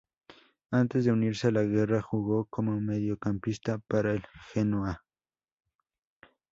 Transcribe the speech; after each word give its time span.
Antes 0.71 1.05
de 1.05 1.11
unirse 1.11 1.49
a 1.49 1.51
la 1.51 1.61
guerra, 1.61 2.01
jugó 2.01 2.45
como 2.45 2.81
mediocampista 2.81 3.77
para 3.77 4.13
el 4.13 4.23
Genoa. 4.51 5.05